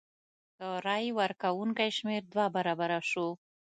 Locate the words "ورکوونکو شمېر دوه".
1.19-2.45